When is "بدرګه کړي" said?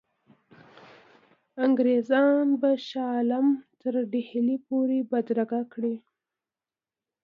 5.11-5.95